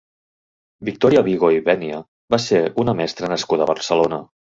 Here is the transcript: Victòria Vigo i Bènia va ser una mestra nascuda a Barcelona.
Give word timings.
Victòria 0.89 1.23
Vigo 1.27 1.53
i 1.57 1.61
Bènia 1.69 2.01
va 2.37 2.43
ser 2.49 2.65
una 2.87 2.99
mestra 3.05 3.35
nascuda 3.37 3.69
a 3.69 3.75
Barcelona. 3.77 4.25